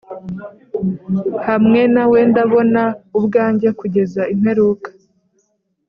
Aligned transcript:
hamwe 1.47 1.81
nawe 1.93 2.19
ndabona 2.29 2.83
ubwanjye 3.17 3.67
kugeza 3.79 4.21
imperuka. 4.33 4.89